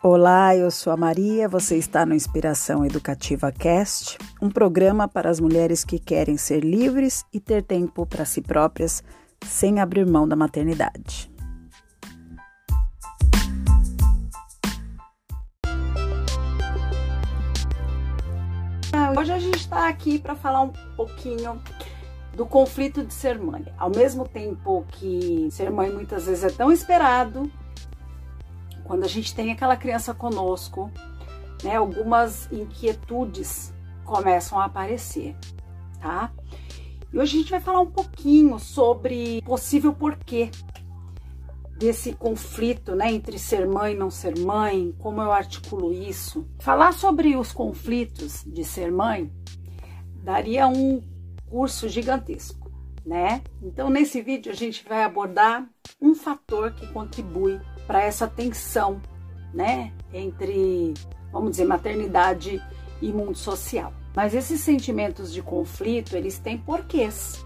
[0.00, 5.40] Olá, eu sou a Maria, você está no Inspiração Educativa Cast, um programa para as
[5.40, 9.02] mulheres que querem ser livres e ter tempo para si próprias
[9.44, 11.28] sem abrir mão da maternidade.
[19.18, 21.60] Hoje a gente está aqui para falar um pouquinho
[22.36, 23.64] do conflito de ser mãe.
[23.76, 27.50] Ao mesmo tempo que ser mãe muitas vezes é tão esperado,
[28.88, 30.90] quando a gente tem aquela criança conosco,
[31.62, 35.36] né, algumas inquietudes começam a aparecer,
[36.00, 36.32] tá?
[37.12, 40.50] E hoje a gente vai falar um pouquinho sobre possível porquê
[41.76, 46.48] desse conflito, né, entre ser mãe e não ser mãe, como eu articulo isso.
[46.58, 49.30] Falar sobre os conflitos de ser mãe
[50.22, 51.02] daria um
[51.46, 52.70] curso gigantesco,
[53.04, 53.42] né?
[53.62, 55.68] Então nesse vídeo a gente vai abordar
[56.00, 59.00] um fator que contribui para essa tensão,
[59.52, 60.92] né, entre,
[61.32, 62.62] vamos dizer, maternidade
[63.00, 63.94] e mundo social.
[64.14, 67.42] Mas esses sentimentos de conflito, eles têm porquês.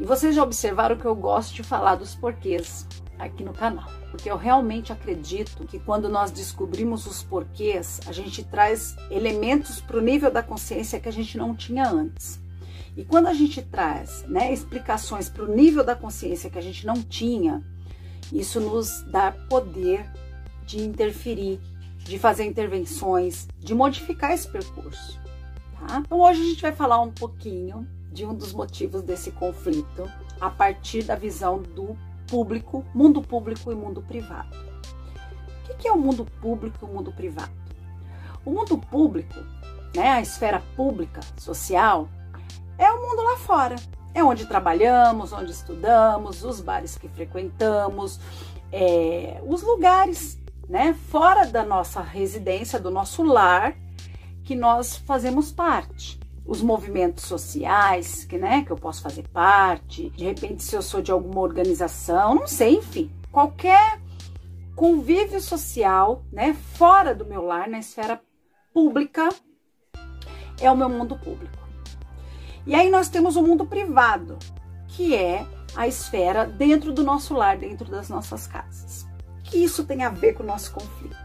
[0.00, 4.28] E vocês já observaram que eu gosto de falar dos porquês aqui no canal, porque
[4.28, 10.00] eu realmente acredito que quando nós descobrimos os porquês, a gente traz elementos para o
[10.00, 12.40] nível da consciência que a gente não tinha antes.
[12.96, 16.84] E quando a gente traz né, explicações para o nível da consciência que a gente
[16.84, 17.62] não tinha,
[18.32, 20.10] isso nos dá poder
[20.64, 21.60] de interferir,
[21.98, 25.20] de fazer intervenções, de modificar esse percurso.
[25.78, 26.02] Tá?
[26.04, 30.10] Então hoje a gente vai falar um pouquinho de um dos motivos desse conflito
[30.40, 34.56] a partir da visão do público, mundo público e mundo privado.
[35.70, 37.52] O que é o mundo público e o mundo privado?
[38.44, 39.38] O mundo público,
[39.94, 42.08] né, a esfera pública, social,
[42.78, 43.76] é o mundo lá fora,
[44.14, 48.20] é onde trabalhamos, onde estudamos, os bares que frequentamos,
[48.70, 53.74] é, os lugares, né, fora da nossa residência, do nosso lar,
[54.44, 56.20] que nós fazemos parte.
[56.44, 61.00] Os movimentos sociais, que, né, que eu posso fazer parte, de repente, se eu sou
[61.00, 64.00] de alguma organização, não sei, enfim, qualquer
[64.74, 68.20] convívio social, né, fora do meu lar, na esfera
[68.74, 69.28] pública,
[70.60, 71.61] é o meu mundo público.
[72.66, 74.38] E aí nós temos o mundo privado,
[74.88, 79.06] que é a esfera dentro do nosso lar, dentro das nossas casas.
[79.42, 81.16] Que isso tem a ver com o nosso conflito.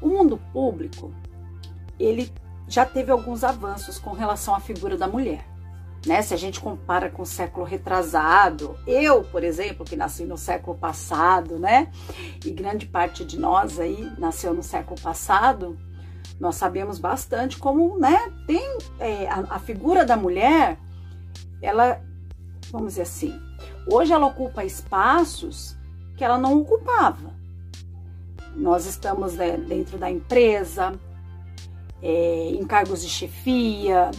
[0.00, 1.12] O mundo público,
[1.98, 2.32] ele
[2.68, 5.44] já teve alguns avanços com relação à figura da mulher.
[6.06, 6.22] Né?
[6.22, 10.78] Se a gente compara com o século retrasado, eu, por exemplo, que nasci no século
[10.78, 11.90] passado, né?
[12.42, 15.78] E grande parte de nós aí nasceu no século passado,
[16.38, 20.78] nós sabemos bastante como, né, tem é, a, a figura da mulher,
[21.60, 22.00] ela,
[22.70, 23.38] vamos dizer assim,
[23.90, 25.76] hoje ela ocupa espaços
[26.16, 27.34] que ela não ocupava.
[28.54, 30.92] Nós estamos né, dentro da empresa,
[32.02, 34.10] é, em cargos de chefia,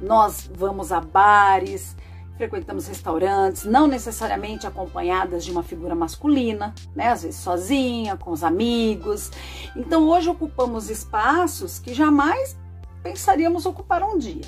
[0.00, 1.96] nós vamos a bares,
[2.38, 7.08] frequentamos restaurantes, não necessariamente acompanhadas de uma figura masculina, né?
[7.08, 9.30] Às vezes sozinha, com os amigos.
[9.76, 12.56] Então hoje ocupamos espaços que jamais
[13.02, 14.44] pensaríamos ocupar um dia.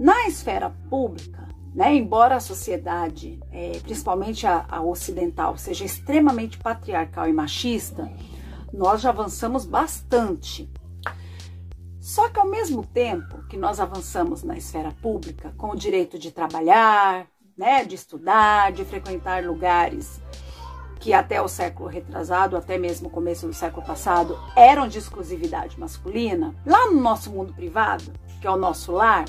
[0.00, 7.28] Na esfera pública, né, embora a sociedade, é, principalmente a, a ocidental, seja extremamente patriarcal
[7.28, 8.10] e machista,
[8.72, 10.68] nós já avançamos bastante
[12.08, 16.32] só que ao mesmo tempo que nós avançamos na esfera pública, com o direito de
[16.32, 20.18] trabalhar, né, de estudar, de frequentar lugares
[21.00, 25.78] que até o século retrasado, até mesmo o começo do século passado, eram de exclusividade
[25.78, 28.10] masculina, lá no nosso mundo privado,
[28.40, 29.26] que é o nosso lar,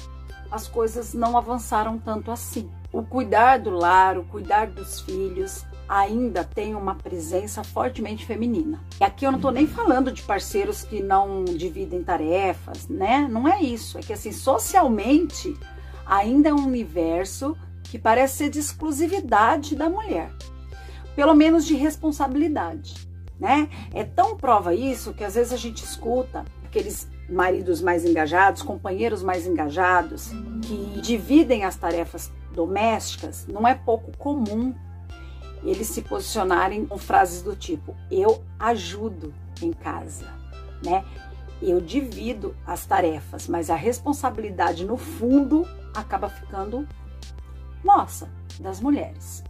[0.50, 2.72] as coisas não avançaram tanto assim.
[2.94, 8.80] O cuidar do lar, o cuidar dos filhos, ainda tem uma presença fortemente feminina.
[9.02, 13.28] E aqui eu não tô nem falando de parceiros que não dividem tarefas, né?
[13.28, 13.98] Não é isso.
[13.98, 15.58] É que assim, socialmente,
[16.06, 20.32] ainda é um universo que parece ser de exclusividade da mulher.
[21.16, 23.08] Pelo menos de responsabilidade,
[23.40, 23.68] né?
[23.92, 29.24] É tão prova isso que às vezes a gente escuta aqueles maridos mais engajados, companheiros
[29.24, 30.30] mais engajados,
[30.62, 34.74] que dividem as tarefas domésticas, não é pouco comum
[35.64, 40.28] eles se posicionarem com frases do tipo: eu ajudo em casa,
[40.84, 41.04] né?
[41.62, 46.88] Eu divido as tarefas, mas a responsabilidade no fundo acaba ficando
[47.84, 48.30] nossa,
[48.60, 49.44] das mulheres.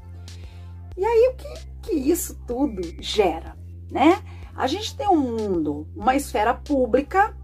[0.97, 3.55] E aí o que, que isso tudo gera,
[3.91, 4.21] né?
[4.55, 7.35] A gente tem um mundo, uma esfera pública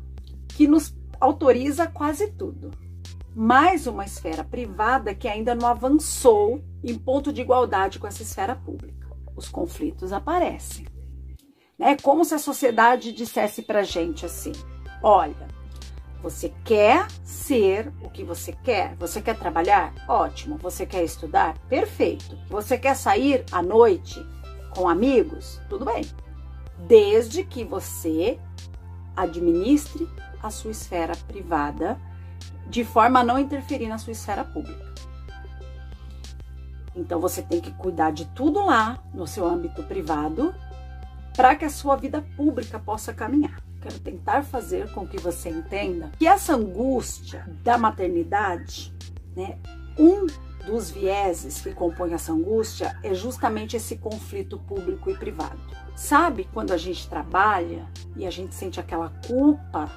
[0.49, 2.71] que nos autoriza quase tudo
[3.35, 8.55] mais uma esfera privada que ainda não avançou em ponto de igualdade com essa esfera
[8.55, 9.09] pública.
[9.35, 10.87] Os conflitos aparecem.
[11.77, 11.97] né?
[12.01, 14.53] Como se a sociedade dissesse pra gente assim:
[15.03, 15.47] olha,
[16.23, 18.95] você quer ser o que você quer?
[18.95, 19.93] Você quer trabalhar?
[20.07, 20.57] Ótimo.
[20.59, 21.57] Você quer estudar?
[21.67, 22.37] Perfeito.
[22.49, 24.25] Você quer sair à noite
[24.73, 25.59] com amigos?
[25.69, 26.05] Tudo bem.
[26.87, 28.39] Desde que você
[29.15, 30.07] administre
[30.41, 31.99] a sua esfera privada
[32.67, 34.85] de forma a não interferir na sua esfera pública.
[36.95, 40.53] Então você tem que cuidar de tudo lá no seu âmbito privado
[41.35, 43.61] para que a sua vida pública possa caminhar.
[43.81, 48.93] Quero tentar fazer com que você entenda que essa angústia da maternidade,
[49.35, 49.59] né,
[49.99, 50.25] um
[50.65, 55.59] dos vieses que compõe essa angústia é justamente esse conflito público e privado.
[55.95, 59.91] Sabe quando a gente trabalha e a gente sente aquela culpa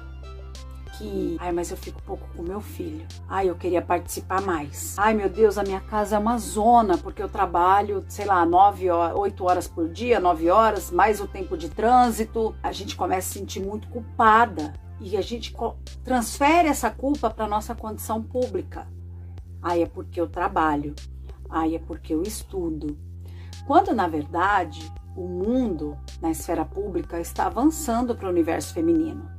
[0.99, 3.07] que, ai, mas eu fico pouco com meu filho.
[3.27, 4.95] Ai, eu queria participar mais.
[4.97, 8.89] Ai, meu Deus, a minha casa é uma zona, porque eu trabalho, sei lá, nove
[8.89, 12.53] horas, oito horas por dia, nove horas, mais o tempo de trânsito.
[12.61, 15.55] A gente começa a se sentir muito culpada e a gente
[16.03, 18.85] transfere essa culpa para nossa condição pública.
[19.61, 20.93] Ai, é porque eu trabalho.
[21.49, 22.97] Ai, é porque eu estudo.
[23.65, 29.38] Quando na verdade o mundo na esfera pública está avançando para o universo feminino.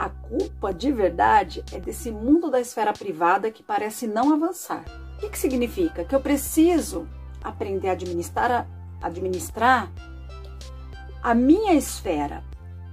[0.00, 4.82] A culpa de verdade é desse mundo da esfera privada que parece não avançar.
[5.16, 6.04] O que, que significa?
[6.04, 7.06] Que eu preciso
[7.44, 8.66] aprender a administrar,
[8.98, 9.92] a administrar
[11.22, 12.42] a minha esfera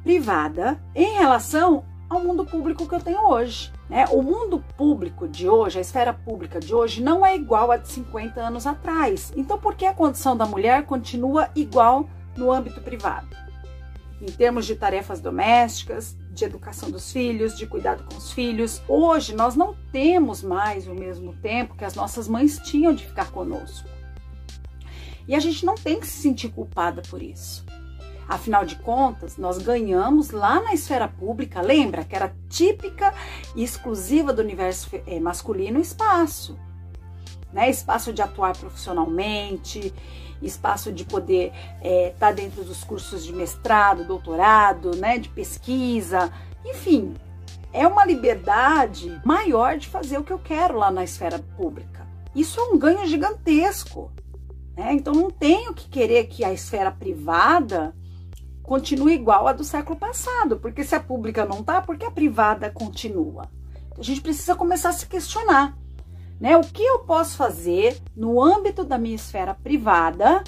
[0.04, 3.72] privada em relação ao mundo público que eu tenho hoje.
[3.90, 4.04] Né?
[4.12, 7.88] O mundo público de hoje, a esfera pública de hoje, não é igual a de
[7.88, 9.32] 50 anos atrás.
[9.34, 13.47] Então, por que a condição da mulher continua igual no âmbito privado?
[14.22, 18.82] Em termos de tarefas domésticas, de educação dos filhos, de cuidado com os filhos.
[18.88, 23.32] Hoje nós não temos mais o mesmo tempo que as nossas mães tinham de ficar
[23.32, 23.88] conosco.
[25.28, 27.66] E a gente não tem que se sentir culpada por isso.
[28.28, 33.14] Afinal de contas, nós ganhamos lá na esfera pública, lembra que era típica
[33.56, 36.58] e exclusiva do universo eh, masculino espaço.
[37.52, 37.70] Né?
[37.70, 39.94] Espaço de atuar profissionalmente,
[40.42, 46.32] espaço de poder estar é, tá dentro dos cursos de mestrado, doutorado, né, de pesquisa,
[46.66, 47.16] enfim,
[47.74, 52.08] é uma liberdade maior de fazer o que eu quero lá na esfera pública.
[52.36, 54.12] Isso é um ganho gigantesco.
[54.76, 54.94] Né?
[54.94, 57.96] Então não tenho que querer que a esfera privada
[58.62, 62.12] continue igual à do século passado, porque se a pública não tá, por que a
[62.12, 63.50] privada continua?
[63.98, 65.76] A gente precisa começar a se questionar.
[66.40, 66.56] Né?
[66.56, 70.44] O que eu posso fazer no âmbito da minha esfera privada?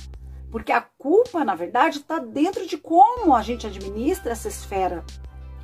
[0.52, 5.04] Porque a culpa, na verdade, está dentro de como a gente administra essa esfera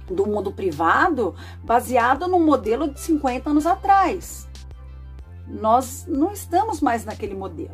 [0.07, 4.47] do mundo privado, baseado no modelo de 50 anos atrás.
[5.47, 7.73] Nós não estamos mais naquele modelo.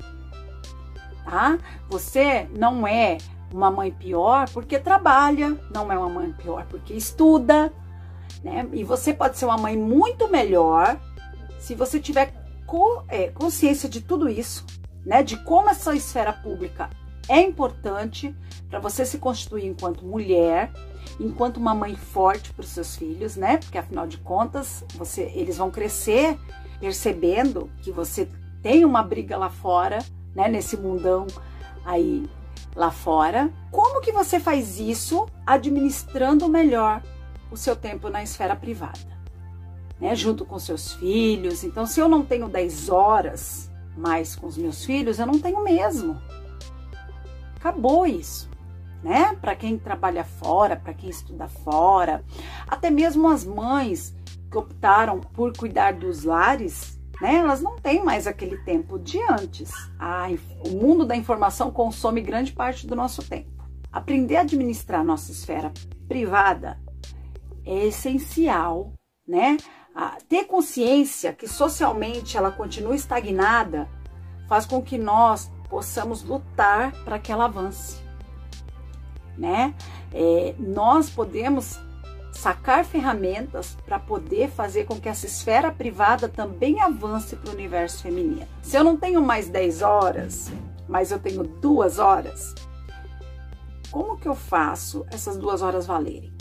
[1.26, 1.58] Tá?
[1.90, 3.18] Você não é
[3.54, 7.72] uma mãe pior porque trabalha, não é uma mãe pior porque estuda,
[8.44, 8.68] né?
[8.72, 10.98] E você pode ser uma mãe muito melhor
[11.60, 12.34] se você tiver
[13.34, 14.66] consciência de tudo isso,
[15.06, 15.24] né?
[15.24, 16.90] De como essa esfera pública
[17.28, 18.36] é importante
[18.70, 20.72] para você se constituir enquanto mulher,
[21.20, 23.58] enquanto uma mãe forte para os seus filhos, né?
[23.58, 26.38] Porque afinal de contas, você, eles vão crescer
[26.80, 28.28] percebendo que você
[28.62, 30.00] tem uma briga lá fora,
[30.36, 30.48] né?
[30.48, 31.28] Nesse mundão
[31.86, 32.28] aí
[32.76, 33.52] lá fora.
[33.70, 37.02] Como que você faz isso administrando melhor
[37.52, 39.21] o seu tempo na esfera privada?
[40.02, 41.64] Né, junto com seus filhos.
[41.64, 45.64] Então, se eu não tenho 10 horas mais com os meus filhos, eu não tenho
[45.64, 46.20] mesmo.
[47.56, 48.50] Acabou isso,
[49.04, 49.38] né?
[49.40, 52.26] Para quem trabalha fora, para quem estuda fora,
[52.68, 54.16] até mesmo as mães
[54.50, 57.36] que optaram por cuidar dos lares, né?
[57.36, 59.70] Elas não têm mais aquele tempo de antes.
[60.00, 63.52] Ai, o mundo da informação consome grande parte do nosso tempo.
[63.92, 65.72] Aprender a administrar nossa esfera
[66.08, 66.80] privada
[67.64, 68.94] é essencial,
[69.28, 69.58] né?
[70.28, 73.88] Ter consciência que socialmente ela continua estagnada
[74.48, 78.02] faz com que nós possamos lutar para que ela avance,
[79.38, 79.74] né?
[80.14, 81.80] É, nós podemos
[82.34, 88.04] sacar ferramentas para poder fazer com que essa esfera privada também avance para o universo
[88.04, 88.48] feminino.
[88.62, 90.52] Se eu não tenho mais 10 horas,
[90.88, 92.54] mas eu tenho duas horas,
[93.92, 96.34] como que eu faço essas duas horas valerem?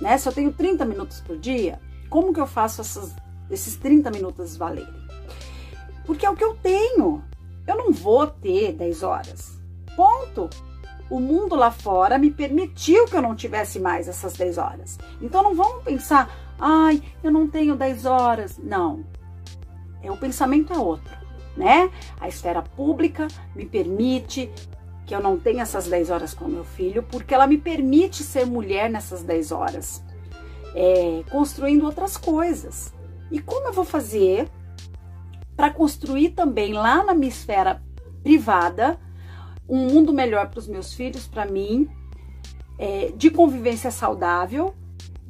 [0.00, 0.16] Né?
[0.18, 1.80] Se eu tenho 30 minutos por dia,
[2.14, 3.12] como que eu faço essas,
[3.50, 4.94] esses 30 minutos valerem?
[6.06, 7.24] Porque é o que eu tenho.
[7.66, 9.58] Eu não vou ter 10 horas.
[9.96, 10.48] Ponto.
[11.10, 14.96] O mundo lá fora me permitiu que eu não tivesse mais essas 10 horas.
[15.20, 18.58] Então não vamos pensar, ai, eu não tenho 10 horas.
[18.58, 19.04] Não.
[20.00, 21.18] É o pensamento é outro,
[21.56, 21.90] né?
[22.20, 24.48] A esfera pública me permite
[25.04, 28.46] que eu não tenho essas 10 horas com meu filho, porque ela me permite ser
[28.46, 30.00] mulher nessas 10 horas,
[30.74, 32.92] é, construindo outras coisas.
[33.30, 34.48] E como eu vou fazer
[35.56, 37.82] para construir também lá na minha esfera
[38.22, 38.98] privada
[39.68, 41.88] um mundo melhor para os meus filhos, para mim,
[42.78, 44.74] é, de convivência saudável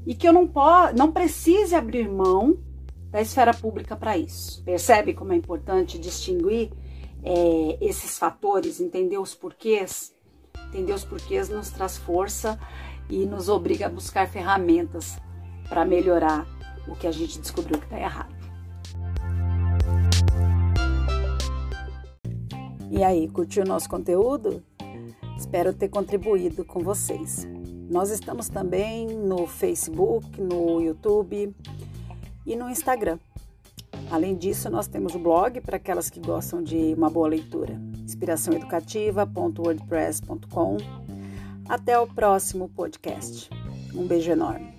[0.06, 0.50] e que eu não,
[0.96, 2.58] não precise abrir mão
[3.10, 4.62] da esfera pública para isso.
[4.64, 6.72] Percebe como é importante distinguir
[7.22, 10.12] é, esses fatores, entender os porquês?
[10.68, 12.58] Entender os porquês nos traz força
[13.08, 15.16] e nos obriga a buscar ferramentas
[15.68, 16.46] para melhorar
[16.86, 18.34] o que a gente descobriu que está errado.
[22.90, 24.62] E aí, curtiu o nosso conteúdo?
[25.36, 27.46] Espero ter contribuído com vocês.
[27.90, 31.54] Nós estamos também no Facebook, no YouTube
[32.46, 33.18] e no Instagram.
[34.10, 40.76] Além disso, nós temos o blog para aquelas que gostam de uma boa leitura, inspiraçãoeducativa.wordpress.com.
[41.68, 43.50] Até o próximo podcast.
[43.94, 44.73] Um beijo enorme.